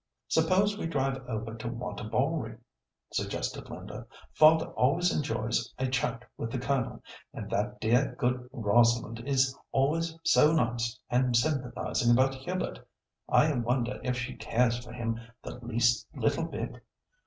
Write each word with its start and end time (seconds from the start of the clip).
"Suppose 0.29 0.79
we 0.79 0.87
drive 0.87 1.17
over 1.27 1.53
to 1.53 1.67
Wantabalree?" 1.67 2.57
suggested 3.13 3.69
Linda. 3.69 4.07
"Father 4.33 4.65
always 4.71 5.15
enjoys 5.15 5.71
a 5.77 5.85
chat 5.89 6.25
with 6.37 6.49
the 6.51 6.57
Colonel, 6.57 7.03
and 7.35 7.51
that 7.51 7.79
dear, 7.79 8.15
good 8.17 8.49
Rosalind 8.51 9.19
is 9.27 9.55
always 9.71 10.17
so 10.23 10.53
nice 10.53 10.97
and 11.11 11.35
sympathising 11.37 12.09
about 12.11 12.33
Hubert. 12.33 12.79
I 13.29 13.53
wonder 13.57 13.99
if 14.03 14.17
she 14.17 14.33
cares 14.35 14.83
for 14.83 14.91
him 14.91 15.19
the 15.43 15.59
least 15.63 16.07
little 16.15 16.45
bit? 16.45 16.83